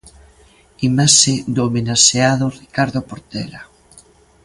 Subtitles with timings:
[0.89, 3.61] Imaxe do homenaxeado Ricardo Portela.